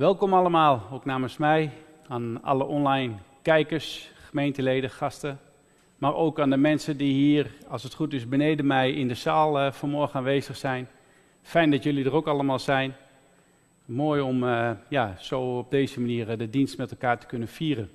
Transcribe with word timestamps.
Welkom 0.00 0.34
allemaal, 0.34 0.82
ook 0.92 1.04
namens 1.04 1.36
mij, 1.36 1.70
aan 2.08 2.42
alle 2.42 2.64
online 2.64 3.14
kijkers, 3.42 4.10
gemeenteleden, 4.14 4.90
gasten. 4.90 5.40
Maar 5.98 6.14
ook 6.14 6.40
aan 6.40 6.50
de 6.50 6.56
mensen 6.56 6.96
die 6.96 7.12
hier, 7.12 7.50
als 7.68 7.82
het 7.82 7.94
goed 7.94 8.12
is, 8.12 8.28
beneden 8.28 8.66
mij 8.66 8.92
in 8.92 9.08
de 9.08 9.14
zaal 9.14 9.60
uh, 9.60 9.72
vanmorgen 9.72 10.18
aanwezig 10.18 10.56
zijn. 10.56 10.88
Fijn 11.42 11.70
dat 11.70 11.82
jullie 11.82 12.04
er 12.04 12.14
ook 12.14 12.26
allemaal 12.26 12.58
zijn. 12.58 12.94
Mooi 13.84 14.20
om 14.20 14.42
uh, 14.42 14.70
ja, 14.88 15.16
zo 15.18 15.58
op 15.58 15.70
deze 15.70 16.00
manier 16.00 16.30
uh, 16.30 16.38
de 16.38 16.50
dienst 16.50 16.78
met 16.78 16.90
elkaar 16.90 17.18
te 17.18 17.26
kunnen 17.26 17.48
vieren. 17.48 17.90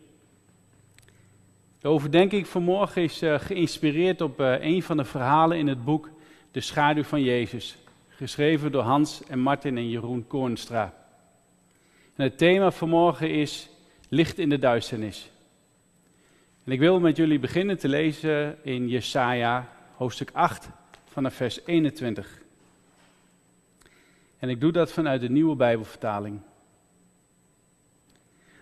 De 1.80 1.88
overdenking 1.88 2.48
vanmorgen 2.48 3.04
is 3.04 3.22
geïnspireerd 3.38 4.22
op 4.22 4.40
een 4.40 4.84
van 4.84 4.98
de 4.98 5.06
verhalen 5.06 5.58
in 5.58 5.68
het 5.68 5.86
boek 5.86 6.10
De 6.52 6.62
Schaduw 6.62 7.04
van 7.04 7.22
Jezus. 7.22 7.78
Geschreven 8.10 8.72
door 8.72 8.84
Hans 8.84 9.24
en 9.28 9.40
Martin 9.40 9.78
en 9.78 9.90
Jeroen 9.90 10.28
Koornstra. 10.28 11.05
Het 12.16 12.38
thema 12.38 12.72
vanmorgen 12.72 13.32
is 13.32 13.70
licht 14.10 14.40
in 14.40 14.50
de 14.50 14.60
duisternis. 14.60 15.32
En 16.64 16.72
ik 16.72 16.80
wil 16.80 17.00
met 17.00 17.18
jullie 17.18 17.40
beginnen 17.40 17.78
te 17.78 17.88
lezen 17.88 18.58
in 18.64 18.88
Jesaja 18.88 19.70
hoofdstuk 19.96 20.30
8 20.34 20.70
vanaf 21.06 21.34
vers 21.34 21.66
21. 21.66 22.42
En 24.40 24.50
ik 24.50 24.62
doe 24.62 24.72
dat 24.72 24.92
vanuit 24.92 25.22
de 25.22 25.30
nieuwe 25.30 25.56
Bijbelvertaling. 25.56 26.40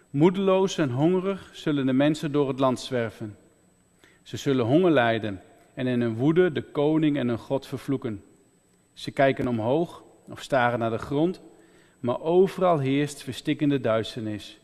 Moedeloos 0.10 0.78
en 0.78 0.90
hongerig 0.90 1.50
zullen 1.54 1.86
de 1.86 1.94
mensen 1.94 2.32
door 2.32 2.48
het 2.48 2.60
land 2.60 2.80
zwerven. 2.80 3.38
Ze 4.24 4.38
zullen 4.38 4.66
honger 4.66 4.92
lijden 4.92 5.42
en 5.74 5.88
in 5.88 6.02
hun 6.02 6.16
woede 6.16 6.52
de 6.52 6.64
koning 6.64 7.18
en 7.18 7.28
hun 7.28 7.38
God 7.38 7.68
vervloeken. 7.68 8.24
Ze 8.94 9.12
kijken 9.12 9.48
omhoog 9.48 10.04
of 10.28 10.42
staren 10.42 10.80
naar 10.80 10.92
de 10.92 10.98
grond 10.98 11.42
maar 12.04 12.22
overal 12.22 12.80
heerst 12.80 13.24
verstikkende 13.24 13.82
duisternis. 13.82 14.60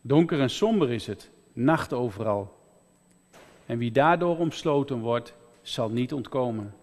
Donker 0.00 0.40
en 0.40 0.50
somber 0.50 0.90
is 0.90 1.06
het, 1.06 1.30
nacht 1.52 1.92
overal. 1.92 2.56
En 3.66 3.78
wie 3.78 3.90
daardoor 3.90 4.38
omsloten 4.38 4.98
wordt, 4.98 5.34
zal 5.62 5.88
niet 5.88 6.12
ontkomen. 6.12 6.74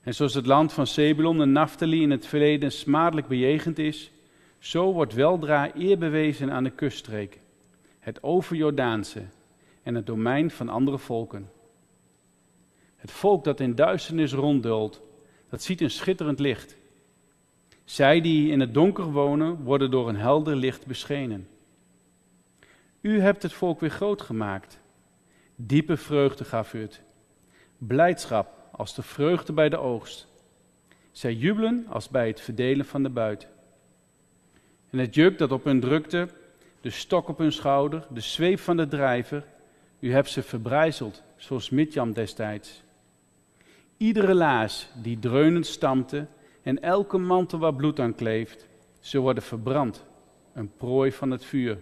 En 0.00 0.14
zoals 0.14 0.34
het 0.34 0.46
land 0.46 0.72
van 0.72 0.86
Zebulon 0.86 1.40
en 1.40 1.52
Naphtali 1.52 2.02
in 2.02 2.10
het 2.10 2.26
verleden 2.26 2.72
smadelijk 2.72 3.28
bejegend 3.28 3.78
is, 3.78 4.10
zo 4.58 4.92
wordt 4.92 5.14
weldra 5.14 5.70
eer 5.74 5.98
bewezen 5.98 6.50
aan 6.50 6.64
de 6.64 6.70
kuststreek, 6.70 7.40
het 7.98 8.22
overjordaanse 8.22 9.22
en 9.82 9.94
het 9.94 10.06
domein 10.06 10.50
van 10.50 10.68
andere 10.68 10.98
volken. 10.98 11.50
Het 12.96 13.10
volk 13.10 13.44
dat 13.44 13.60
in 13.60 13.74
duisternis 13.74 14.32
ronddult, 14.32 15.02
dat 15.50 15.62
ziet 15.62 15.80
een 15.80 15.90
schitterend 15.90 16.38
licht. 16.38 16.77
Zij 17.88 18.20
die 18.20 18.50
in 18.50 18.60
het 18.60 18.74
donker 18.74 19.04
wonen, 19.04 19.62
worden 19.62 19.90
door 19.90 20.08
een 20.08 20.16
helder 20.16 20.56
licht 20.56 20.86
beschenen. 20.86 21.48
U 23.00 23.20
hebt 23.20 23.42
het 23.42 23.52
volk 23.52 23.80
weer 23.80 23.90
groot 23.90 24.22
gemaakt. 24.22 24.78
Diepe 25.56 25.96
vreugde 25.96 26.44
gaf 26.44 26.74
u 26.74 26.80
het. 26.80 27.00
Blijdschap 27.78 28.68
als 28.72 28.94
de 28.94 29.02
vreugde 29.02 29.52
bij 29.52 29.68
de 29.68 29.76
oogst. 29.76 30.26
Zij 31.12 31.34
jubelen 31.34 31.86
als 31.88 32.08
bij 32.08 32.26
het 32.26 32.40
verdelen 32.40 32.86
van 32.86 33.02
de 33.02 33.08
buit. 33.08 33.46
En 34.90 34.98
het 34.98 35.14
juk 35.14 35.38
dat 35.38 35.52
op 35.52 35.64
hun 35.64 35.80
drukte, 35.80 36.28
de 36.80 36.90
stok 36.90 37.28
op 37.28 37.38
hun 37.38 37.52
schouder, 37.52 38.06
de 38.10 38.20
zweep 38.20 38.60
van 38.60 38.76
de 38.76 38.88
drijver, 38.88 39.44
u 39.98 40.12
hebt 40.12 40.30
ze 40.30 40.42
verbrijzeld, 40.42 41.22
zoals 41.36 41.70
Midjam 41.70 42.12
destijds. 42.12 42.82
Iedere 43.96 44.34
laas 44.34 44.88
die 45.02 45.18
dreunend 45.18 45.66
stampte, 45.66 46.26
en 46.68 46.82
elke 46.82 47.18
mantel 47.18 47.58
waar 47.58 47.74
bloed 47.74 48.00
aan 48.00 48.14
kleeft, 48.14 48.66
ze 49.00 49.18
worden 49.18 49.42
verbrand, 49.42 50.04
een 50.52 50.72
prooi 50.76 51.12
van 51.12 51.30
het 51.30 51.44
vuur. 51.44 51.78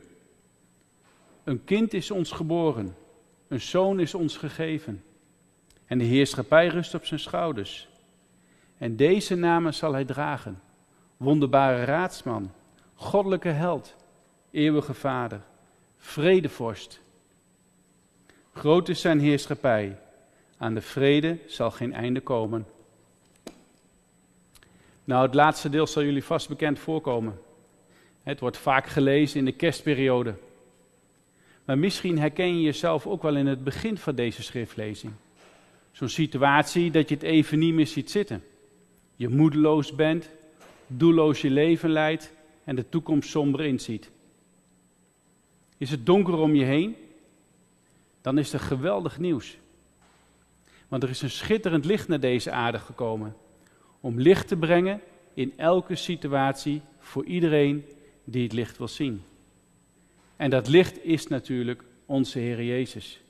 Een 1.45 1.65
kind 1.65 1.95
is 1.95 2.11
ons 2.11 2.31
geboren, 2.31 2.97
een 3.49 3.61
zoon 3.61 4.01
is 4.01 4.15
ons 4.15 4.37
gegeven. 4.37 5.03
En 5.87 5.99
de 5.99 6.05
heerschappij 6.05 6.67
rust 6.67 6.95
op 6.95 7.05
zijn 7.05 7.21
schouders. 7.21 7.89
En 8.79 8.97
deze 8.97 9.35
namen 9.35 9.75
zal 9.75 9.93
hij 9.93 10.05
dragen: 10.05 10.61
wonderbare 11.17 11.85
raadsman, 11.85 12.51
goddelijke 12.95 13.49
held, 13.49 13.95
eeuwige 14.51 14.95
vader, 14.95 15.41
vredevorst. 15.99 17.01
Groot 18.53 18.89
is 18.89 19.01
zijn 19.01 19.21
heerschappij, 19.21 19.99
aan 20.57 20.75
de 20.75 20.83
vrede 20.83 21.39
zal 21.47 21.71
geen 21.71 21.93
einde 21.93 22.21
komen. 22.21 22.67
Nou, 25.07 25.23
het 25.23 25.35
laatste 25.35 25.69
deel 25.69 25.87
zal 25.87 26.03
jullie 26.03 26.25
vast 26.25 26.49
bekend 26.49 26.79
voorkomen. 26.79 27.39
Het 28.23 28.41
wordt 28.41 28.57
vaak 28.57 28.87
gelezen 28.87 29.39
in 29.39 29.45
de 29.45 29.53
kerstperiode. 29.53 30.35
Maar 31.65 31.79
misschien 31.79 32.19
herken 32.19 32.57
je 32.57 32.63
jezelf 32.63 33.07
ook 33.07 33.23
wel 33.23 33.37
in 33.37 33.47
het 33.47 33.65
begin 33.65 33.99
van 33.99 34.15
deze 34.15 34.43
schriftlezing. 34.43 35.13
Zo'n 35.93 36.09
situatie 36.09 36.91
dat 36.91 37.09
je 37.09 37.15
het 37.15 37.25
even 37.25 37.59
niet 37.59 37.75
meer 37.75 37.87
ziet 37.87 38.11
zitten. 38.11 38.45
Je 39.17 39.29
moedeloos 39.29 39.95
bent, 39.95 40.31
doelloos 40.87 41.41
je 41.41 41.51
leven 41.51 41.91
leidt 41.91 42.33
en 42.65 42.77
de 42.77 42.89
toekomst 42.89 43.31
somber 43.31 43.61
inziet. 43.61 44.11
Is 45.79 45.91
het 45.91 46.07
donker 46.07 46.35
om 46.35 46.55
je 46.55 46.65
heen? 46.65 46.97
Dan 48.23 48.39
is 48.39 48.53
er 48.53 48.61
geweldig 48.61 49.19
nieuws. 49.19 49.57
Want 50.89 51.03
er 51.03 51.09
is 51.09 51.23
een 51.23 51.31
schitterend 51.31 51.85
licht 51.85 52.09
naar 52.09 52.21
deze 52.21 52.51
aarde 52.51 52.79
gekomen 52.79 53.37
om 54.07 54.21
licht 54.21 54.49
te 54.49 54.57
brengen 54.57 55.01
in 55.35 55.53
elke 55.57 55.95
situatie 55.95 56.83
voor 56.99 57.25
iedereen 57.25 57.85
die 58.25 58.43
het 58.43 58.53
licht 58.53 58.79
wil 58.79 58.89
zien. 58.89 59.23
En 60.37 60.51
dat 60.51 60.69
licht 60.69 61.05
is 61.05 61.27
natuurlijk 61.27 61.83
onze 62.05 62.39
Heer 62.39 62.63
Jezus. 62.63 63.21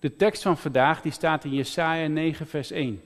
De 0.00 0.16
tekst 0.16 0.42
van 0.42 0.58
vandaag 0.58 1.00
die 1.00 1.12
staat 1.12 1.44
in 1.44 1.54
Jesaja 1.54 2.06
9 2.06 2.46
vers 2.46 2.70
1. 2.70 3.02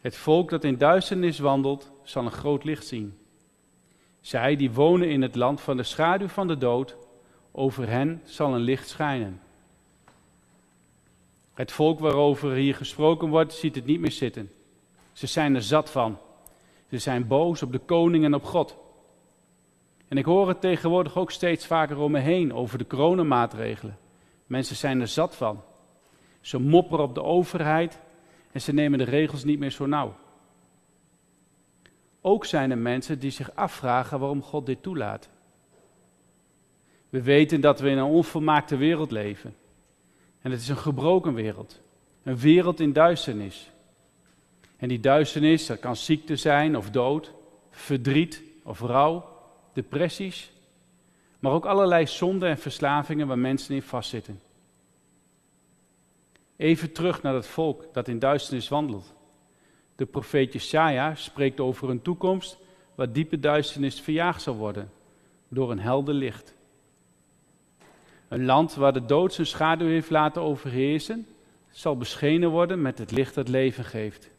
Het 0.00 0.16
volk 0.16 0.50
dat 0.50 0.64
in 0.64 0.78
duisternis 0.78 1.38
wandelt, 1.38 1.90
zal 2.02 2.24
een 2.24 2.30
groot 2.30 2.64
licht 2.64 2.86
zien. 2.86 3.18
Zij 4.20 4.56
die 4.56 4.70
wonen 4.70 5.10
in 5.10 5.22
het 5.22 5.34
land 5.34 5.60
van 5.60 5.76
de 5.76 5.82
schaduw 5.82 6.28
van 6.28 6.46
de 6.46 6.58
dood, 6.58 6.96
over 7.52 7.88
hen 7.88 8.22
zal 8.24 8.54
een 8.54 8.60
licht 8.60 8.88
schijnen. 8.88 9.40
Het 11.56 11.72
volk 11.72 11.98
waarover 11.98 12.52
hier 12.52 12.74
gesproken 12.74 13.28
wordt, 13.28 13.54
ziet 13.54 13.74
het 13.74 13.86
niet 13.86 14.00
meer 14.00 14.12
zitten. 14.12 14.50
Ze 15.12 15.26
zijn 15.26 15.54
er 15.54 15.62
zat 15.62 15.90
van. 15.90 16.18
Ze 16.90 16.98
zijn 16.98 17.26
boos 17.26 17.62
op 17.62 17.72
de 17.72 17.78
koning 17.78 18.24
en 18.24 18.34
op 18.34 18.44
God. 18.44 18.76
En 20.08 20.16
ik 20.16 20.24
hoor 20.24 20.48
het 20.48 20.60
tegenwoordig 20.60 21.16
ook 21.16 21.30
steeds 21.30 21.66
vaker 21.66 21.98
om 21.98 22.10
me 22.10 22.18
heen 22.18 22.54
over 22.54 22.78
de 22.78 22.86
coronamaatregelen. 22.86 23.98
Mensen 24.46 24.76
zijn 24.76 25.00
er 25.00 25.08
zat 25.08 25.36
van. 25.36 25.62
Ze 26.40 26.58
mopperen 26.58 27.04
op 27.04 27.14
de 27.14 27.22
overheid 27.22 28.00
en 28.52 28.60
ze 28.60 28.72
nemen 28.72 28.98
de 28.98 29.04
regels 29.04 29.44
niet 29.44 29.58
meer 29.58 29.70
zo 29.70 29.86
nauw. 29.86 30.14
Ook 32.20 32.44
zijn 32.44 32.70
er 32.70 32.78
mensen 32.78 33.18
die 33.18 33.30
zich 33.30 33.54
afvragen 33.54 34.18
waarom 34.18 34.42
God 34.42 34.66
dit 34.66 34.82
toelaat. 34.82 35.28
We 37.08 37.22
weten 37.22 37.60
dat 37.60 37.80
we 37.80 37.90
in 37.90 37.98
een 37.98 38.04
onvolmaakte 38.04 38.76
wereld 38.76 39.10
leven. 39.10 39.54
En 40.46 40.52
het 40.52 40.60
is 40.60 40.68
een 40.68 40.76
gebroken 40.76 41.34
wereld. 41.34 41.80
Een 42.22 42.36
wereld 42.36 42.80
in 42.80 42.92
duisternis. 42.92 43.70
En 44.76 44.88
die 44.88 45.00
duisternis, 45.00 45.66
dat 45.66 45.78
kan 45.78 45.96
ziekte 45.96 46.36
zijn 46.36 46.76
of 46.76 46.90
dood, 46.90 47.32
verdriet 47.70 48.42
of 48.62 48.80
rouw, 48.80 49.28
depressies, 49.72 50.52
maar 51.38 51.52
ook 51.52 51.64
allerlei 51.64 52.06
zonden 52.06 52.48
en 52.48 52.58
verslavingen 52.58 53.26
waar 53.26 53.38
mensen 53.38 53.74
in 53.74 53.82
vastzitten. 53.82 54.40
Even 56.56 56.92
terug 56.92 57.22
naar 57.22 57.34
het 57.34 57.46
volk 57.46 57.84
dat 57.92 58.08
in 58.08 58.18
duisternis 58.18 58.68
wandelt. 58.68 59.14
De 59.96 60.06
profeet 60.06 60.52
Jesaja 60.52 61.14
spreekt 61.14 61.60
over 61.60 61.90
een 61.90 62.02
toekomst 62.02 62.58
waar 62.94 63.12
diepe 63.12 63.40
duisternis 63.40 64.00
verjaagd 64.00 64.42
zal 64.42 64.54
worden 64.54 64.90
door 65.48 65.70
een 65.70 65.80
helder 65.80 66.14
licht. 66.14 66.55
Een 68.28 68.44
land 68.44 68.74
waar 68.74 68.92
de 68.92 69.04
dood 69.04 69.32
zijn 69.32 69.46
schaduw 69.46 69.86
heeft 69.86 70.10
laten 70.10 70.42
overheersen, 70.42 71.26
zal 71.70 71.96
beschenen 71.96 72.50
worden 72.50 72.82
met 72.82 72.98
het 72.98 73.10
licht 73.10 73.34
dat 73.34 73.48
leven 73.48 73.84
geeft. 73.84 74.30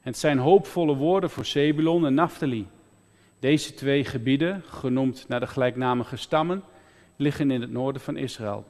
Het 0.00 0.18
zijn 0.18 0.38
hoopvolle 0.38 0.94
woorden 0.94 1.30
voor 1.30 1.44
Zebulon 1.44 2.06
en 2.06 2.14
Naphtali. 2.14 2.66
Deze 3.38 3.74
twee 3.74 4.04
gebieden, 4.04 4.62
genoemd 4.68 5.24
naar 5.28 5.40
de 5.40 5.46
gelijknamige 5.46 6.16
stammen, 6.16 6.62
liggen 7.16 7.50
in 7.50 7.60
het 7.60 7.70
noorden 7.70 8.02
van 8.02 8.16
Israël. 8.16 8.64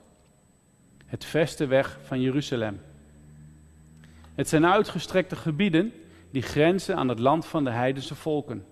Het 1.06 1.24
verste 1.24 1.66
weg 1.66 1.98
van 2.02 2.20
Jeruzalem. 2.20 2.80
Het 4.34 4.48
zijn 4.48 4.66
uitgestrekte 4.66 5.36
gebieden 5.36 5.92
die 6.30 6.42
grenzen 6.42 6.96
aan 6.96 7.08
het 7.08 7.18
land 7.18 7.46
van 7.46 7.64
de 7.64 7.70
heidense 7.70 8.14
volken. 8.14 8.64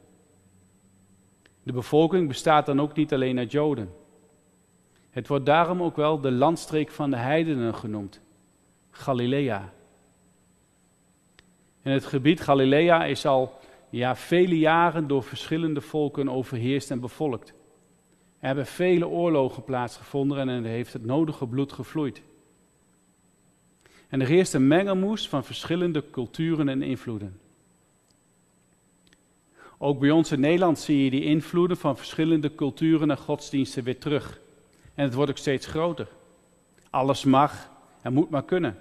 De 1.62 1.73
bevolking 1.73 2.29
bestaat 2.29 2.67
dan 2.67 2.81
ook 2.81 2.97
niet 2.97 3.12
alleen 3.12 3.38
uit 3.38 3.53
Joden. 3.53 3.88
Het 5.10 5.28
wordt 5.28 5.46
daarom 5.46 5.82
ook 5.82 5.96
wel 5.96 6.20
de 6.20 6.31
landstreek 6.31 6.90
van 6.90 7.10
de 7.10 7.16
heidenen 7.16 7.75
genoemd, 7.75 8.20
Galilea. 8.90 9.72
En 11.82 11.93
het 11.93 12.05
gebied 12.05 12.40
Galilea 12.40 13.05
is 13.05 13.26
al 13.26 13.58
ja, 13.90 14.16
vele 14.16 14.58
jaren 14.58 15.06
door 15.06 15.22
verschillende 15.22 15.81
volken 15.81 16.28
overheerst 16.28 16.90
en 16.90 17.00
bevolkt. 17.00 17.49
Er 18.38 18.46
hebben 18.46 18.66
vele 18.66 19.08
oorlogen 19.08 19.64
plaatsgevonden 19.64 20.38
en 20.38 20.49
er 20.49 20.70
heeft 20.70 20.93
het 20.93 21.05
nodige 21.05 21.46
bloed 21.46 21.72
gevloeid. 21.72 22.22
En 24.08 24.20
er 24.20 24.26
heerst 24.26 24.55
een 24.55 24.66
mengelmoes 24.66 25.28
van 25.28 25.44
verschillende 25.44 26.10
culturen 26.10 26.69
en 26.69 26.82
invloeden. 26.82 27.40
Ook 29.78 29.99
bij 29.99 30.10
ons 30.10 30.32
in 30.32 30.40
Nederland 30.40 30.78
zie 30.78 31.05
je 31.05 31.10
die 31.10 31.25
invloeden 31.25 31.76
van 31.76 31.96
verschillende 31.96 32.55
culturen 32.55 33.10
en 33.10 33.19
godsdiensten 33.19 33.84
weer 33.84 33.99
terug. 33.99 34.40
En 34.99 35.05
het 35.05 35.15
wordt 35.15 35.31
ook 35.31 35.39
steeds 35.39 35.67
groter. 35.67 36.09
Alles 36.91 37.25
mag 37.25 37.71
en 38.03 38.12
moet 38.12 38.31
maar 38.31 38.45
kunnen. 38.45 38.79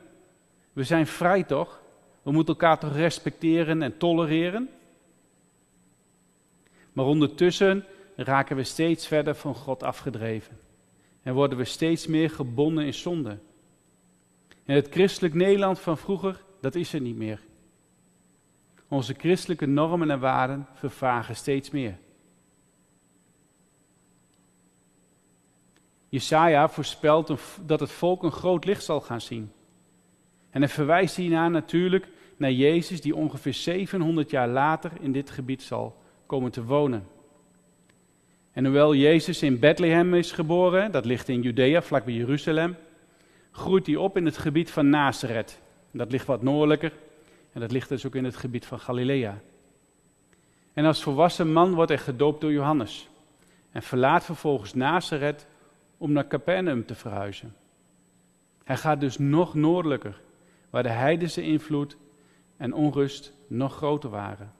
We 0.73 0.83
zijn 0.83 1.07
vrij 1.07 1.43
toch? 1.43 1.81
We 2.21 2.31
moeten 2.31 2.53
elkaar 2.53 2.79
toch 2.79 2.95
respecteren 2.95 3.81
en 3.81 3.97
tolereren? 3.97 4.69
Maar 6.93 7.05
ondertussen 7.05 7.85
raken 8.15 8.55
we 8.55 8.63
steeds 8.63 9.07
verder 9.07 9.35
van 9.35 9.55
God 9.55 9.83
afgedreven. 9.83 10.59
En 11.23 11.33
worden 11.33 11.57
we 11.57 11.65
steeds 11.65 12.07
meer 12.07 12.29
gebonden 12.29 12.85
in 12.85 12.93
zonde. 12.93 13.37
En 14.65 14.75
het 14.75 14.87
christelijk 14.89 15.33
Nederland 15.33 15.79
van 15.79 15.97
vroeger, 15.97 16.43
dat 16.61 16.75
is 16.75 16.93
er 16.93 17.01
niet 17.01 17.17
meer. 17.17 17.39
Onze 18.87 19.13
christelijke 19.17 19.65
normen 19.65 20.11
en 20.11 20.19
waarden 20.19 20.67
vervagen 20.73 21.35
steeds 21.35 21.69
meer. 21.69 21.97
Jesaja 26.09 26.69
voorspelt 26.69 27.31
dat 27.65 27.79
het 27.79 27.91
volk 27.91 28.23
een 28.23 28.31
groot 28.31 28.65
licht 28.65 28.83
zal 28.83 29.01
gaan 29.01 29.21
zien. 29.21 29.51
En 30.49 30.61
hij 30.61 30.69
verwijst 30.69 31.15
hierna 31.15 31.49
natuurlijk 31.49 32.07
naar 32.37 32.51
Jezus, 32.51 33.01
die 33.01 33.15
ongeveer 33.15 33.53
700 33.53 34.29
jaar 34.29 34.47
later 34.47 34.91
in 34.99 35.11
dit 35.11 35.29
gebied 35.29 35.63
zal 35.63 35.95
komen 36.25 36.51
te 36.51 36.63
wonen. 36.63 37.07
En 38.51 38.65
hoewel 38.65 38.95
Jezus 38.95 39.43
in 39.43 39.59
Bethlehem 39.59 40.13
is 40.13 40.31
geboren, 40.31 40.91
dat 40.91 41.05
ligt 41.05 41.29
in 41.29 41.41
Judea, 41.41 41.81
vlakbij 41.81 42.13
Jeruzalem, 42.13 42.75
groeit 43.51 43.85
hij 43.85 43.95
op 43.95 44.17
in 44.17 44.25
het 44.25 44.37
gebied 44.37 44.71
van 44.71 44.89
Nazareth. 44.89 45.59
Dat 45.91 46.11
ligt 46.11 46.25
wat 46.25 46.41
noordelijker 46.41 46.91
en 47.53 47.61
dat 47.61 47.71
ligt 47.71 47.89
dus 47.89 48.05
ook 48.05 48.15
in 48.15 48.25
het 48.25 48.35
gebied 48.35 48.65
van 48.65 48.79
Galilea. 48.79 49.39
En 50.73 50.85
als 50.85 51.03
volwassen 51.03 51.53
man 51.53 51.73
wordt 51.73 51.89
hij 51.89 51.99
gedoopt 51.99 52.41
door 52.41 52.51
Johannes 52.51 53.07
en 53.71 53.83
verlaat 53.83 54.25
vervolgens 54.25 54.73
Nazareth 54.73 55.45
om 55.97 56.11
naar 56.11 56.27
Capernaum 56.27 56.85
te 56.85 56.95
verhuizen. 56.95 57.55
Hij 58.63 58.77
gaat 58.77 58.99
dus 58.99 59.17
nog 59.17 59.53
noordelijker, 59.53 60.21
waar 60.69 60.83
de 60.83 60.89
heidense 60.89 61.41
invloed 61.41 61.97
en 62.57 62.73
onrust 62.73 63.33
nog 63.47 63.75
groter 63.75 64.09
waren. 64.09 64.51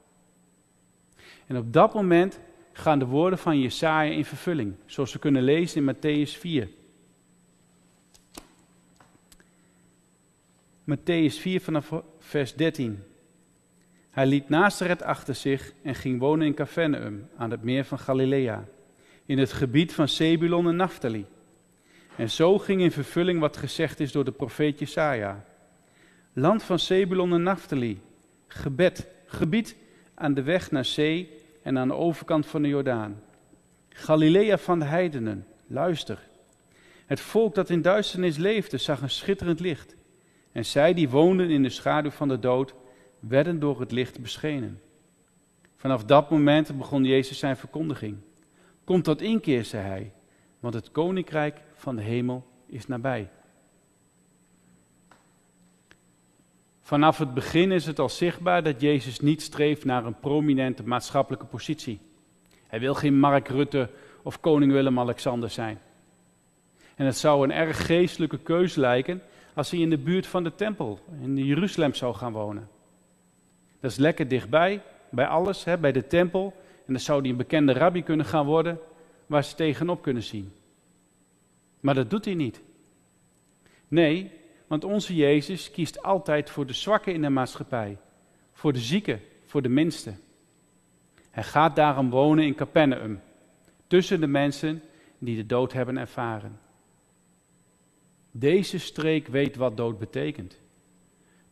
En 1.46 1.56
op 1.56 1.72
dat 1.72 1.94
moment 1.94 2.40
gaan 2.72 2.98
de 2.98 3.04
woorden 3.04 3.38
van 3.38 3.60
Jesaja 3.60 4.10
in 4.10 4.24
vervulling, 4.24 4.74
zoals 4.86 5.12
we 5.12 5.18
kunnen 5.18 5.42
lezen 5.42 5.86
in 5.86 5.94
Matthäus 5.94 6.38
4. 6.38 6.68
Matthäus 10.84 11.40
4 11.40 11.60
vanaf 11.60 11.92
vers 12.18 12.54
13. 12.54 13.02
Hij 14.10 14.26
liet 14.26 14.48
Nazareth 14.48 15.02
achter 15.02 15.34
zich 15.34 15.72
en 15.82 15.94
ging 15.94 16.20
wonen 16.20 16.46
in 16.46 16.54
Capernaum 16.54 17.28
aan 17.36 17.50
het 17.50 17.62
meer 17.62 17.84
van 17.84 17.98
Galilea, 17.98 18.64
in 19.28 19.38
het 19.38 19.52
gebied 19.52 19.94
van 19.94 20.08
Zebulon 20.08 20.68
en 20.68 20.76
Naphtali. 20.76 21.26
En 22.16 22.30
zo 22.30 22.58
ging 22.58 22.80
in 22.80 22.90
vervulling 22.90 23.40
wat 23.40 23.56
gezegd 23.56 24.00
is 24.00 24.12
door 24.12 24.24
de 24.24 24.32
profeet 24.32 24.78
Jesaja. 24.78 25.44
Land 26.32 26.62
van 26.62 26.78
Zebulon 26.78 27.32
en 27.32 27.42
Naphtali, 27.42 28.00
gebed, 28.46 29.06
gebied 29.26 29.76
aan 30.14 30.34
de 30.34 30.42
weg 30.42 30.70
naar 30.70 30.84
zee 30.84 31.30
en 31.62 31.78
aan 31.78 31.88
de 31.88 31.94
overkant 31.94 32.46
van 32.46 32.62
de 32.62 32.68
Jordaan. 32.68 33.22
Galilea 33.88 34.58
van 34.58 34.78
de 34.78 34.84
heidenen, 34.84 35.46
luister. 35.66 36.18
Het 37.06 37.20
volk 37.20 37.54
dat 37.54 37.70
in 37.70 37.82
duisternis 37.82 38.36
leefde, 38.36 38.78
zag 38.78 39.02
een 39.02 39.10
schitterend 39.10 39.60
licht. 39.60 39.96
En 40.52 40.64
zij 40.64 40.94
die 40.94 41.08
woonden 41.08 41.50
in 41.50 41.62
de 41.62 41.70
schaduw 41.70 42.10
van 42.10 42.28
de 42.28 42.38
dood, 42.38 42.74
werden 43.20 43.58
door 43.60 43.80
het 43.80 43.92
licht 43.92 44.20
beschenen. 44.20 44.80
Vanaf 45.76 46.04
dat 46.04 46.30
moment 46.30 46.78
begon 46.78 47.04
Jezus 47.04 47.38
zijn 47.38 47.56
verkondiging. 47.56 48.16
Kom 48.88 49.02
tot 49.02 49.22
inkeer, 49.22 49.64
zei 49.64 49.86
hij, 49.86 50.12
want 50.60 50.74
het 50.74 50.90
koninkrijk 50.90 51.60
van 51.74 51.96
de 51.96 52.02
hemel 52.02 52.46
is 52.66 52.86
nabij. 52.86 53.28
Vanaf 56.80 57.18
het 57.18 57.34
begin 57.34 57.72
is 57.72 57.86
het 57.86 57.98
al 57.98 58.08
zichtbaar 58.08 58.62
dat 58.62 58.80
Jezus 58.80 59.20
niet 59.20 59.42
streeft 59.42 59.84
naar 59.84 60.04
een 60.04 60.20
prominente 60.20 60.82
maatschappelijke 60.82 61.46
positie. 61.46 61.98
Hij 62.66 62.80
wil 62.80 62.94
geen 62.94 63.18
Mark 63.18 63.48
Rutte 63.48 63.90
of 64.22 64.40
koning 64.40 64.72
Willem-Alexander 64.72 65.50
zijn. 65.50 65.80
En 66.94 67.06
het 67.06 67.16
zou 67.16 67.44
een 67.44 67.52
erg 67.52 67.86
geestelijke 67.86 68.38
keuze 68.38 68.80
lijken 68.80 69.22
als 69.54 69.70
hij 69.70 69.80
in 69.80 69.90
de 69.90 69.98
buurt 69.98 70.26
van 70.26 70.44
de 70.44 70.54
tempel 70.54 71.00
in 71.22 71.36
Jeruzalem 71.36 71.94
zou 71.94 72.14
gaan 72.14 72.32
wonen. 72.32 72.68
Dat 73.80 73.90
is 73.90 73.96
lekker 73.96 74.28
dichtbij, 74.28 74.82
bij 75.10 75.26
alles, 75.26 75.64
hè, 75.64 75.78
bij 75.78 75.92
de 75.92 76.06
tempel. 76.06 76.54
En 76.88 76.94
dan 76.94 77.02
zou 77.02 77.20
hij 77.20 77.30
een 77.30 77.36
bekende 77.36 77.72
rabbi 77.72 78.02
kunnen 78.02 78.26
gaan 78.26 78.46
worden, 78.46 78.78
waar 79.26 79.44
ze 79.44 79.54
tegenop 79.54 80.02
kunnen 80.02 80.22
zien. 80.22 80.52
Maar 81.80 81.94
dat 81.94 82.10
doet 82.10 82.24
hij 82.24 82.34
niet. 82.34 82.60
Nee, 83.88 84.30
want 84.66 84.84
onze 84.84 85.14
Jezus 85.14 85.70
kiest 85.70 86.02
altijd 86.02 86.50
voor 86.50 86.66
de 86.66 86.72
zwakken 86.72 87.14
in 87.14 87.22
de 87.22 87.28
maatschappij, 87.28 87.98
voor 88.52 88.72
de 88.72 88.78
zieken, 88.78 89.20
voor 89.46 89.62
de 89.62 89.68
minsten. 89.68 90.20
Hij 91.30 91.42
gaat 91.42 91.76
daarom 91.76 92.10
wonen 92.10 92.44
in 92.44 92.54
Capernaum, 92.54 93.20
tussen 93.86 94.20
de 94.20 94.26
mensen 94.26 94.82
die 95.18 95.36
de 95.36 95.46
dood 95.46 95.72
hebben 95.72 95.96
ervaren. 95.96 96.58
Deze 98.30 98.78
streek 98.78 99.26
weet 99.26 99.56
wat 99.56 99.76
dood 99.76 99.98
betekent. 99.98 100.58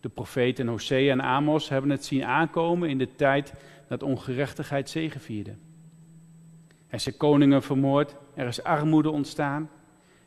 De 0.00 0.08
profeten 0.08 0.66
Hosea 0.66 1.12
en 1.12 1.20
Amos 1.20 1.68
hebben 1.68 1.90
het 1.90 2.04
zien 2.04 2.24
aankomen 2.24 2.88
in 2.88 2.98
de 2.98 3.14
tijd 3.16 3.52
dat 3.88 4.02
ongerechtigheid 4.02 4.90
zegevierde. 4.90 5.54
Er 6.88 7.00
zijn 7.00 7.16
koningen 7.16 7.62
vermoord, 7.62 8.14
er 8.34 8.46
is 8.46 8.62
armoede 8.62 9.10
ontstaan 9.10 9.70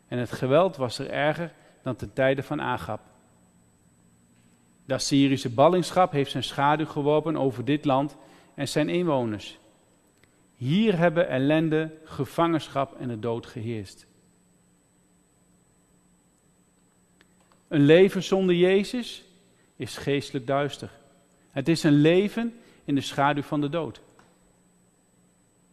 en 0.07 0.17
het 0.17 0.31
geweld 0.31 0.75
was 0.75 0.99
er 0.99 1.09
erger 1.09 1.53
dan 1.81 1.95
ten 1.95 2.13
tijde 2.13 2.43
van 2.43 2.61
Agab. 2.61 3.01
De 4.85 4.93
Assyrische 4.93 5.49
ballingschap 5.49 6.11
heeft 6.11 6.31
zijn 6.31 6.43
schaduw 6.43 6.85
geworpen 6.85 7.37
over 7.37 7.65
dit 7.65 7.85
land 7.85 8.15
en 8.53 8.67
zijn 8.67 8.89
inwoners. 8.89 9.59
Hier 10.55 10.97
hebben 10.97 11.29
ellende, 11.29 11.91
gevangenschap 12.03 12.99
en 12.99 13.07
de 13.07 13.19
dood 13.19 13.45
geheerst. 13.45 14.07
Een 17.67 17.85
leven 17.85 18.23
zonder 18.23 18.55
Jezus 18.55 19.23
is 19.75 19.97
geestelijk 19.97 20.47
duister. 20.47 20.91
Het 21.51 21.67
is 21.67 21.83
een 21.83 22.01
leven 22.01 22.53
in 22.89 22.95
de 22.95 23.01
schaduw 23.01 23.43
van 23.43 23.61
de 23.61 23.69
dood. 23.69 24.01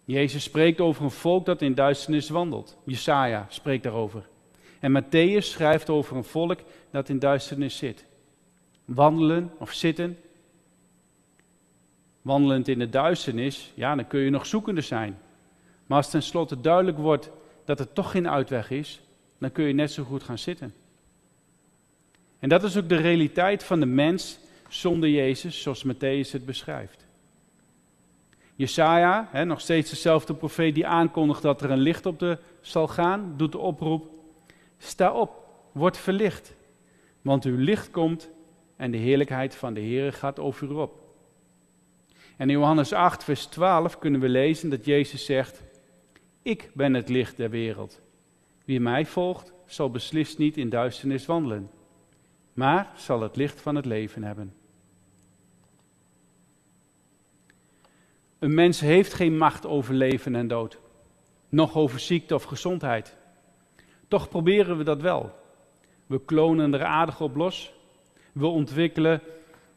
Jezus 0.04 0.42
spreekt 0.42 0.80
over 0.80 1.04
een 1.04 1.10
volk 1.10 1.46
dat 1.46 1.62
in 1.62 1.74
duisternis 1.74 2.28
wandelt. 2.28 2.76
Jesaja 2.84 3.46
spreekt 3.48 3.82
daarover. 3.82 4.26
En 4.80 5.02
Matthäus 5.02 5.38
schrijft 5.38 5.90
over 5.90 6.16
een 6.16 6.24
volk 6.24 6.60
dat 6.90 7.08
in 7.08 7.18
duisternis 7.18 7.76
zit. 7.76 8.04
Wandelen 8.84 9.50
of 9.58 9.72
zitten. 9.72 10.18
Wandelend 12.22 12.68
in 12.68 12.78
de 12.78 12.88
duisternis, 12.88 13.72
ja, 13.74 13.94
dan 13.94 14.06
kun 14.06 14.20
je 14.20 14.30
nog 14.30 14.46
zoekende 14.46 14.80
zijn. 14.80 15.18
Maar 15.86 15.98
als 15.98 16.10
tenslotte 16.10 16.60
duidelijk 16.60 16.98
wordt 16.98 17.30
dat 17.64 17.80
er 17.80 17.92
toch 17.92 18.10
geen 18.10 18.28
uitweg 18.28 18.70
is, 18.70 19.00
dan 19.38 19.52
kun 19.52 19.64
je 19.64 19.72
net 19.72 19.92
zo 19.92 20.04
goed 20.04 20.22
gaan 20.22 20.38
zitten. 20.38 20.74
En 22.38 22.48
dat 22.48 22.62
is 22.62 22.76
ook 22.76 22.88
de 22.88 22.96
realiteit 22.96 23.64
van 23.64 23.80
de 23.80 23.86
mens 23.86 24.38
zonder 24.68 25.08
Jezus, 25.08 25.62
zoals 25.62 25.84
Matthäus 25.84 26.30
het 26.30 26.46
beschrijft. 26.46 27.05
Jesaja, 28.56 29.28
hè, 29.30 29.44
nog 29.44 29.60
steeds 29.60 29.90
dezelfde 29.90 30.34
profeet 30.34 30.74
die 30.74 30.86
aankondigt 30.86 31.42
dat 31.42 31.62
er 31.62 31.70
een 31.70 31.78
licht 31.78 32.06
op 32.06 32.18
de 32.18 32.38
zal 32.60 32.88
gaan, 32.88 33.34
doet 33.36 33.52
de 33.52 33.58
oproep, 33.58 34.10
sta 34.78 35.12
op, 35.12 35.30
word 35.72 35.96
verlicht, 35.96 36.54
want 37.22 37.44
uw 37.44 37.56
licht 37.56 37.90
komt 37.90 38.30
en 38.76 38.90
de 38.90 38.96
heerlijkheid 38.96 39.54
van 39.54 39.74
de 39.74 39.80
Heer 39.80 40.12
gaat 40.12 40.38
over 40.38 40.70
u 40.70 40.72
op. 40.72 41.04
En 42.36 42.50
in 42.50 42.58
Johannes 42.58 42.92
8, 42.92 43.24
vers 43.24 43.46
12 43.46 43.98
kunnen 43.98 44.20
we 44.20 44.28
lezen 44.28 44.70
dat 44.70 44.84
Jezus 44.84 45.24
zegt, 45.24 45.62
ik 46.42 46.70
ben 46.74 46.94
het 46.94 47.08
licht 47.08 47.36
der 47.36 47.50
wereld. 47.50 48.00
Wie 48.64 48.80
mij 48.80 49.06
volgt, 49.06 49.52
zal 49.66 49.90
beslist 49.90 50.38
niet 50.38 50.56
in 50.56 50.68
duisternis 50.68 51.26
wandelen, 51.26 51.70
maar 52.52 52.92
zal 52.96 53.20
het 53.20 53.36
licht 53.36 53.60
van 53.60 53.74
het 53.74 53.84
leven 53.84 54.22
hebben. 54.22 54.54
Een 58.46 58.54
mens 58.54 58.80
heeft 58.80 59.14
geen 59.14 59.36
macht 59.36 59.66
over 59.66 59.94
leven 59.94 60.34
en 60.34 60.48
dood, 60.48 60.78
nog 61.48 61.76
over 61.76 62.00
ziekte 62.00 62.34
of 62.34 62.42
gezondheid. 62.42 63.16
Toch 64.08 64.28
proberen 64.28 64.78
we 64.78 64.84
dat 64.84 65.00
wel. 65.00 65.32
We 66.06 66.24
klonen 66.24 66.74
er 66.74 66.84
aardig 66.84 67.20
op 67.20 67.36
los. 67.36 67.72
We 68.32 68.46
ontwikkelen 68.46 69.20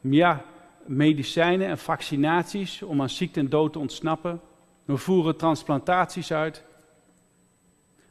ja, 0.01 0.45
medicijnen 0.85 1.67
en 1.67 1.77
vaccinaties 1.77 2.81
om 2.81 3.01
aan 3.01 3.09
ziekte 3.09 3.39
en 3.39 3.49
dood 3.49 3.73
te 3.73 3.79
ontsnappen. 3.79 4.41
We 4.85 4.97
voeren 4.97 5.35
transplantaties 5.35 6.31
uit. 6.33 6.63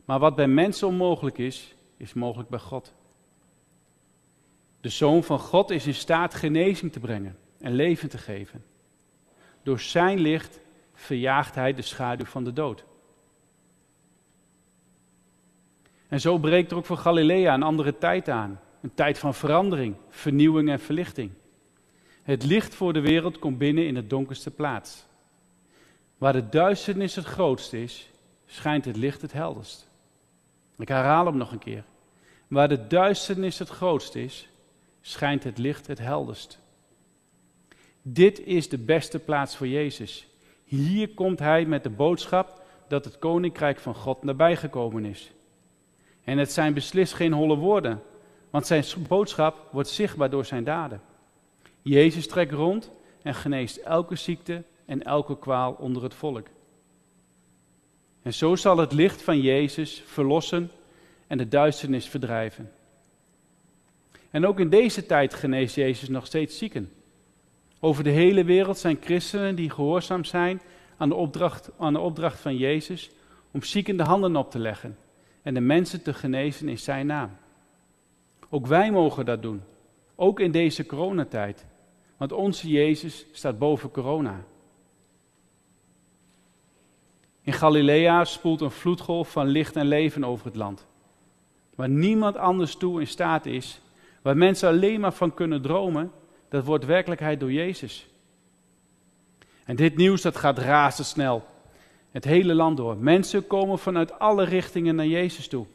Maar 0.04 0.18
wat 0.18 0.36
bij 0.36 0.48
mensen 0.48 0.86
onmogelijk 0.86 1.38
is, 1.38 1.74
is 1.96 2.12
mogelijk 2.12 2.48
bij 2.48 2.58
God. 2.58 2.94
De 4.80 4.88
Zoon 4.88 5.24
van 5.24 5.38
God 5.38 5.70
is 5.70 5.86
in 5.86 5.94
staat 5.94 6.34
genezing 6.34 6.92
te 6.92 7.00
brengen 7.00 7.36
en 7.58 7.74
leven 7.74 8.08
te 8.08 8.18
geven. 8.18 8.62
Door 9.62 9.80
zijn 9.80 10.18
licht 10.18 10.60
verjaagt 10.94 11.54
hij 11.54 11.74
de 11.74 11.82
schaduw 11.82 12.24
van 12.24 12.44
de 12.44 12.52
dood. 12.52 12.84
En 16.08 16.20
zo 16.20 16.38
breekt 16.38 16.70
er 16.70 16.76
ook 16.76 16.86
voor 16.86 16.96
Galilea 16.96 17.54
een 17.54 17.62
andere 17.62 17.98
tijd 17.98 18.28
aan. 18.28 18.60
Een 18.80 18.94
tijd 18.94 19.18
van 19.18 19.34
verandering, 19.34 19.94
vernieuwing 20.08 20.70
en 20.70 20.80
verlichting. 20.80 21.30
Het 22.22 22.44
licht 22.44 22.74
voor 22.74 22.92
de 22.92 23.00
wereld 23.00 23.38
komt 23.38 23.58
binnen 23.58 23.86
in 23.86 23.94
de 23.94 24.06
donkerste 24.06 24.50
plaats. 24.50 25.06
Waar 26.18 26.32
de 26.32 26.48
duisternis 26.48 27.14
het 27.14 27.24
grootst 27.24 27.72
is, 27.72 28.10
schijnt 28.46 28.84
het 28.84 28.96
licht 28.96 29.22
het 29.22 29.32
helderst. 29.32 29.88
Ik 30.78 30.88
herhaal 30.88 31.26
hem 31.26 31.36
nog 31.36 31.52
een 31.52 31.58
keer. 31.58 31.84
Waar 32.48 32.68
de 32.68 32.86
duisternis 32.86 33.58
het 33.58 33.68
grootst 33.68 34.14
is, 34.14 34.48
schijnt 35.00 35.44
het 35.44 35.58
licht 35.58 35.86
het 35.86 35.98
helderst. 35.98 36.58
Dit 38.12 38.46
is 38.46 38.68
de 38.68 38.78
beste 38.78 39.18
plaats 39.18 39.56
voor 39.56 39.68
Jezus. 39.68 40.26
Hier 40.64 41.08
komt 41.08 41.38
hij 41.38 41.64
met 41.64 41.82
de 41.82 41.90
boodschap 41.90 42.62
dat 42.86 43.04
het 43.04 43.18
koninkrijk 43.18 43.78
van 43.78 43.94
God 43.94 44.22
nabijgekomen 44.22 45.04
is. 45.04 45.30
En 46.24 46.38
het 46.38 46.52
zijn 46.52 46.74
beslist 46.74 47.14
geen 47.14 47.32
holle 47.32 47.56
woorden, 47.56 48.02
want 48.50 48.66
zijn 48.66 48.84
boodschap 49.08 49.68
wordt 49.72 49.88
zichtbaar 49.88 50.30
door 50.30 50.44
zijn 50.44 50.64
daden. 50.64 51.00
Jezus 51.82 52.26
trekt 52.26 52.52
rond 52.52 52.90
en 53.22 53.34
geneest 53.34 53.76
elke 53.76 54.16
ziekte 54.16 54.62
en 54.84 55.02
elke 55.02 55.38
kwaal 55.38 55.72
onder 55.72 56.02
het 56.02 56.14
volk. 56.14 56.46
En 58.22 58.34
zo 58.34 58.56
zal 58.56 58.76
het 58.78 58.92
licht 58.92 59.22
van 59.22 59.40
Jezus 59.40 60.02
verlossen 60.06 60.70
en 61.26 61.38
de 61.38 61.48
duisternis 61.48 62.08
verdrijven. 62.08 62.72
En 64.30 64.46
ook 64.46 64.60
in 64.60 64.68
deze 64.68 65.06
tijd 65.06 65.34
geneest 65.34 65.74
Jezus 65.74 66.08
nog 66.08 66.26
steeds 66.26 66.58
zieken. 66.58 66.92
Over 67.80 68.04
de 68.04 68.10
hele 68.10 68.44
wereld 68.44 68.78
zijn 68.78 68.98
christenen 69.00 69.54
die 69.54 69.70
gehoorzaam 69.70 70.24
zijn 70.24 70.60
aan 70.96 71.08
de 71.08 71.14
opdracht, 71.14 71.70
aan 71.78 71.92
de 71.92 71.98
opdracht 71.98 72.40
van 72.40 72.56
Jezus 72.56 73.10
om 73.50 73.62
zieken 73.62 73.96
de 73.96 74.02
handen 74.02 74.36
op 74.36 74.50
te 74.50 74.58
leggen 74.58 74.98
en 75.42 75.54
de 75.54 75.60
mensen 75.60 76.02
te 76.02 76.14
genezen 76.14 76.68
in 76.68 76.78
zijn 76.78 77.06
naam. 77.06 77.30
Ook 78.48 78.66
wij 78.66 78.90
mogen 78.90 79.24
dat 79.24 79.42
doen, 79.42 79.62
ook 80.14 80.40
in 80.40 80.50
deze 80.50 80.86
coronatijd, 80.86 81.66
want 82.16 82.32
onze 82.32 82.68
Jezus 82.68 83.26
staat 83.32 83.58
boven 83.58 83.90
corona. 83.90 84.44
In 87.42 87.52
Galilea 87.52 88.24
spoelt 88.24 88.60
een 88.60 88.70
vloedgolf 88.70 89.30
van 89.30 89.46
licht 89.46 89.76
en 89.76 89.86
leven 89.86 90.24
over 90.24 90.46
het 90.46 90.56
land, 90.56 90.86
waar 91.74 91.88
niemand 91.88 92.36
anders 92.36 92.76
toe 92.76 93.00
in 93.00 93.06
staat 93.06 93.46
is, 93.46 93.80
waar 94.22 94.36
mensen 94.36 94.68
alleen 94.68 95.00
maar 95.00 95.12
van 95.12 95.34
kunnen 95.34 95.62
dromen, 95.62 96.12
dat 96.48 96.64
wordt 96.64 96.84
werkelijkheid 96.84 97.40
door 97.40 97.52
Jezus. 97.52 98.06
En 99.64 99.76
dit 99.76 99.96
nieuws 99.96 100.22
dat 100.22 100.36
gaat 100.36 100.58
razendsnel. 100.58 101.46
Het 102.10 102.24
hele 102.24 102.54
land 102.54 102.76
door. 102.76 102.96
Mensen 102.96 103.46
komen 103.46 103.78
vanuit 103.78 104.18
alle 104.18 104.44
richtingen 104.44 104.94
naar 104.94 105.06
Jezus 105.06 105.48
toe. 105.48 105.66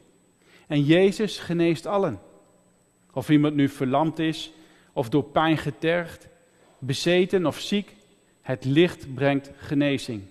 En 0.67 0.83
Jezus 0.83 1.39
geneest 1.39 1.85
allen. 1.85 2.19
Of 3.13 3.29
iemand 3.29 3.55
nu 3.55 3.69
verlamd 3.69 4.19
is, 4.19 4.51
of 4.93 5.09
door 5.09 5.23
pijn 5.23 5.57
getergd, 5.57 6.27
bezeten 6.79 7.45
of 7.45 7.59
ziek, 7.59 7.95
het 8.41 8.65
licht 8.65 9.13
brengt 9.13 9.51
genezing. 9.57 10.23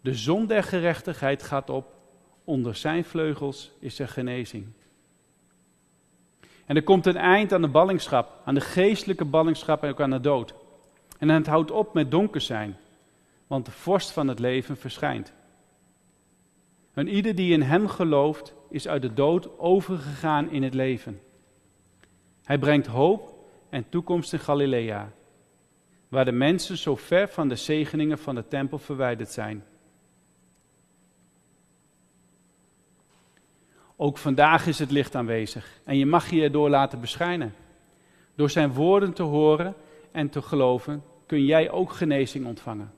De 0.00 0.14
zon 0.14 0.46
der 0.46 0.62
gerechtigheid 0.62 1.42
gaat 1.42 1.70
op, 1.70 1.92
onder 2.44 2.76
zijn 2.76 3.04
vleugels 3.04 3.70
is 3.78 3.98
er 3.98 4.08
genezing. 4.08 4.66
En 6.66 6.76
er 6.76 6.82
komt 6.82 7.06
een 7.06 7.16
eind 7.16 7.52
aan 7.52 7.62
de 7.62 7.68
ballingschap, 7.68 8.40
aan 8.44 8.54
de 8.54 8.60
geestelijke 8.60 9.24
ballingschap 9.24 9.82
en 9.82 9.90
ook 9.90 10.00
aan 10.00 10.10
de 10.10 10.20
dood. 10.20 10.54
En 11.18 11.28
het 11.28 11.46
houdt 11.46 11.70
op 11.70 11.94
met 11.94 12.10
donker 12.10 12.40
zijn, 12.40 12.76
want 13.46 13.64
de 13.64 13.72
vorst 13.72 14.10
van 14.10 14.28
het 14.28 14.38
leven 14.38 14.76
verschijnt. 14.76 15.32
En 16.94 17.08
ieder 17.08 17.34
die 17.34 17.52
in 17.52 17.62
hem 17.62 17.88
gelooft, 17.88 18.54
is 18.70 18.88
uit 18.88 19.02
de 19.02 19.14
dood 19.14 19.58
overgegaan 19.58 20.50
in 20.50 20.62
het 20.62 20.74
leven. 20.74 21.20
Hij 22.44 22.58
brengt 22.58 22.86
hoop 22.86 23.34
en 23.68 23.88
toekomst 23.88 24.32
in 24.32 24.38
Galilea, 24.38 25.12
waar 26.08 26.24
de 26.24 26.32
mensen 26.32 26.78
zo 26.78 26.96
ver 26.96 27.28
van 27.28 27.48
de 27.48 27.56
zegeningen 27.56 28.18
van 28.18 28.34
de 28.34 28.48
tempel 28.48 28.78
verwijderd 28.78 29.30
zijn. 29.30 29.64
Ook 33.96 34.18
vandaag 34.18 34.66
is 34.66 34.78
het 34.78 34.90
licht 34.90 35.14
aanwezig 35.14 35.80
en 35.84 35.96
je 35.98 36.06
mag 36.06 36.30
je 36.30 36.42
erdoor 36.42 36.70
laten 36.70 37.00
beschijnen. 37.00 37.54
Door 38.34 38.50
zijn 38.50 38.72
woorden 38.72 39.12
te 39.12 39.22
horen 39.22 39.74
en 40.12 40.28
te 40.28 40.42
geloven 40.42 41.02
kun 41.26 41.44
jij 41.44 41.70
ook 41.70 41.92
genezing 41.92 42.46
ontvangen. 42.46 42.92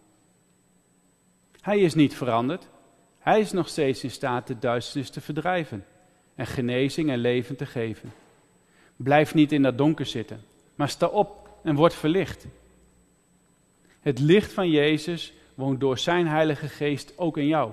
Hij 1.60 1.78
is 1.78 1.94
niet 1.94 2.14
veranderd. 2.14 2.68
Hij 3.18 3.40
is 3.40 3.52
nog 3.52 3.68
steeds 3.68 4.04
in 4.04 4.10
staat 4.10 4.46
de 4.46 4.58
duisternis 4.58 5.10
te 5.10 5.20
verdrijven 5.20 5.84
en 6.34 6.46
genezing 6.46 7.10
en 7.10 7.18
leven 7.18 7.56
te 7.56 7.66
geven. 7.66 8.12
Blijf 8.96 9.34
niet 9.34 9.52
in 9.52 9.62
dat 9.62 9.78
donker 9.78 10.06
zitten, 10.06 10.40
maar 10.74 10.88
sta 10.88 11.06
op 11.06 11.48
en 11.62 11.74
word 11.74 11.94
verlicht. 11.94 12.46
Het 14.00 14.18
licht 14.18 14.52
van 14.52 14.70
Jezus 14.70 15.32
woont 15.54 15.80
door 15.80 15.98
zijn 15.98 16.26
Heilige 16.26 16.68
Geest 16.68 17.18
ook 17.18 17.36
in 17.36 17.46
jou. 17.46 17.72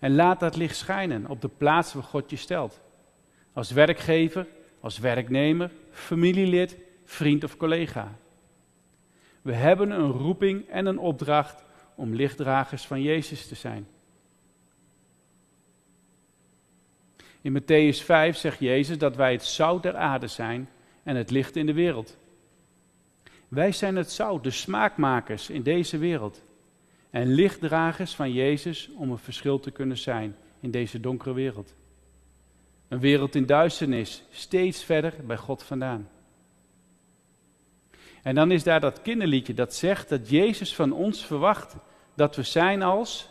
En 0.00 0.14
laat 0.14 0.40
dat 0.40 0.56
licht 0.56 0.76
schijnen 0.76 1.26
op 1.26 1.40
de 1.40 1.50
plaats 1.56 1.92
waar 1.92 2.02
God 2.02 2.30
je 2.30 2.36
stelt. 2.36 2.80
Als 3.52 3.70
werkgever, 3.70 4.46
als 4.80 4.98
werknemer, 4.98 5.70
familielid, 5.90 6.76
vriend 7.04 7.44
of 7.44 7.56
collega. 7.56 8.12
We 9.42 9.52
hebben 9.52 9.90
een 9.90 10.10
roeping 10.10 10.68
en 10.68 10.86
een 10.86 10.98
opdracht 10.98 11.64
om 11.94 12.14
lichtdragers 12.14 12.86
van 12.86 13.02
Jezus 13.02 13.46
te 13.46 13.54
zijn. 13.54 13.86
In 17.40 17.60
Matthäus 17.60 18.04
5 18.04 18.36
zegt 18.36 18.58
Jezus 18.58 18.98
dat 18.98 19.16
wij 19.16 19.32
het 19.32 19.44
zout 19.44 19.82
der 19.82 19.96
aarde 19.96 20.26
zijn 20.26 20.68
en 21.02 21.16
het 21.16 21.30
licht 21.30 21.56
in 21.56 21.66
de 21.66 21.72
wereld. 21.72 22.16
Wij 23.48 23.72
zijn 23.72 23.96
het 23.96 24.10
zout, 24.10 24.44
de 24.44 24.50
smaakmakers 24.50 25.50
in 25.50 25.62
deze 25.62 25.98
wereld. 25.98 26.42
En 27.10 27.34
lichtdragers 27.34 28.14
van 28.14 28.32
Jezus 28.32 28.90
om 28.96 29.10
een 29.10 29.18
verschil 29.18 29.60
te 29.60 29.70
kunnen 29.70 29.98
zijn 29.98 30.36
in 30.60 30.70
deze 30.70 31.00
donkere 31.00 31.34
wereld. 31.34 31.74
Een 32.88 33.00
wereld 33.00 33.34
in 33.34 33.46
duisternis, 33.46 34.22
steeds 34.30 34.84
verder 34.84 35.14
bij 35.26 35.36
God 35.36 35.62
vandaan. 35.62 36.08
En 38.22 38.34
dan 38.34 38.50
is 38.50 38.62
daar 38.62 38.80
dat 38.80 39.02
kinderliedje 39.02 39.54
dat 39.54 39.74
zegt 39.74 40.08
dat 40.08 40.28
Jezus 40.28 40.74
van 40.74 40.92
ons 40.92 41.26
verwacht 41.26 41.76
dat 42.14 42.36
we 42.36 42.42
zijn 42.42 42.82
als, 42.82 43.28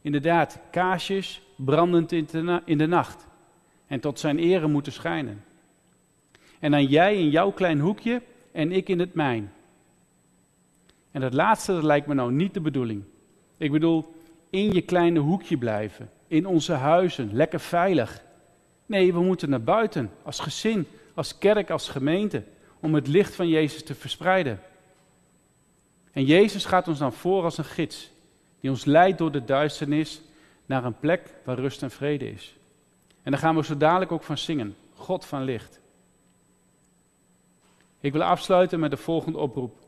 inderdaad, 0.00 0.58
kaarsjes 0.70 1.42
brandend 1.56 2.12
in 2.64 2.78
de 2.78 2.86
nacht. 2.86 3.26
En 3.86 4.00
tot 4.00 4.18
zijn 4.18 4.38
ere 4.38 4.68
moeten 4.68 4.92
schijnen. 4.92 5.44
En 6.58 6.70
dan 6.70 6.84
jij 6.84 7.16
in 7.16 7.30
jouw 7.30 7.50
klein 7.50 7.80
hoekje 7.80 8.22
en 8.52 8.72
ik 8.72 8.88
in 8.88 8.98
het 8.98 9.14
mijn. 9.14 9.52
En 11.12 11.20
dat 11.20 11.34
laatste 11.34 11.72
dat 11.72 11.82
lijkt 11.82 12.06
me 12.06 12.14
nou 12.14 12.32
niet 12.32 12.54
de 12.54 12.60
bedoeling. 12.60 13.02
Ik 13.56 13.70
bedoel, 13.70 14.14
in 14.50 14.72
je 14.72 14.82
kleine 14.82 15.18
hoekje 15.18 15.56
blijven, 15.56 16.10
in 16.26 16.46
onze 16.46 16.72
huizen, 16.72 17.30
lekker 17.32 17.60
veilig. 17.60 18.22
Nee, 18.86 19.12
we 19.12 19.20
moeten 19.20 19.50
naar 19.50 19.62
buiten, 19.62 20.10
als 20.22 20.38
gezin, 20.38 20.86
als 21.14 21.38
kerk, 21.38 21.70
als 21.70 21.88
gemeente, 21.88 22.42
om 22.80 22.94
het 22.94 23.06
licht 23.06 23.34
van 23.34 23.48
Jezus 23.48 23.84
te 23.84 23.94
verspreiden. 23.94 24.60
En 26.12 26.24
Jezus 26.24 26.64
gaat 26.64 26.88
ons 26.88 26.98
dan 26.98 27.12
voor 27.12 27.42
als 27.44 27.58
een 27.58 27.64
gids, 27.64 28.10
die 28.60 28.70
ons 28.70 28.84
leidt 28.84 29.18
door 29.18 29.32
de 29.32 29.44
duisternis 29.44 30.20
naar 30.66 30.84
een 30.84 30.98
plek 30.98 31.34
waar 31.44 31.58
rust 31.58 31.82
en 31.82 31.90
vrede 31.90 32.32
is. 32.32 32.54
En 33.22 33.30
daar 33.30 33.40
gaan 33.40 33.56
we 33.56 33.64
zo 33.64 33.76
dadelijk 33.76 34.12
ook 34.12 34.22
van 34.22 34.38
zingen, 34.38 34.76
God 34.94 35.24
van 35.24 35.42
licht. 35.42 35.80
Ik 38.00 38.12
wil 38.12 38.22
afsluiten 38.22 38.80
met 38.80 38.90
de 38.90 38.96
volgende 38.96 39.38
oproep. 39.38 39.81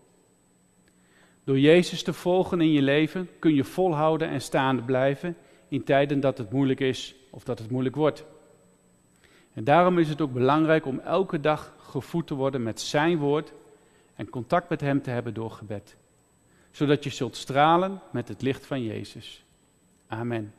Door 1.45 1.59
Jezus 1.59 2.03
te 2.03 2.13
volgen 2.13 2.61
in 2.61 2.73
je 2.73 2.83
leven 2.83 3.29
kun 3.39 3.55
je 3.55 3.65
volhouden 3.65 4.29
en 4.29 4.41
staande 4.41 4.83
blijven 4.83 5.37
in 5.69 5.85
tijden 5.85 6.21
dat 6.21 6.39
het 6.39 6.51
moeilijk 6.51 6.81
is 6.81 7.15
of 7.31 7.45
dat 7.45 7.59
het 7.59 7.71
moeilijk 7.71 7.97
wordt. 7.97 8.25
En 9.53 9.65
daarom 9.65 9.99
is 9.99 10.09
het 10.09 10.21
ook 10.21 10.33
belangrijk 10.33 10.87
om 10.87 10.99
elke 10.99 11.41
dag 11.41 11.75
gevoed 11.79 12.27
te 12.27 12.35
worden 12.35 12.63
met 12.63 12.81
Zijn 12.81 13.19
woord 13.19 13.53
en 14.15 14.31
contact 14.31 14.69
met 14.69 14.81
Hem 14.81 15.03
te 15.03 15.11
hebben 15.11 15.35
door 15.35 15.51
gebed. 15.51 15.97
Zodat 16.71 17.05
je 17.05 17.11
zult 17.11 17.37
stralen 17.37 18.01
met 18.11 18.29
het 18.29 18.43
licht 18.43 18.67
van 18.67 18.83
Jezus. 18.83 19.45
Amen. 20.07 20.55